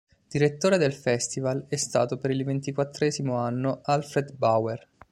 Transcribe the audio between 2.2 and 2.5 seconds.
il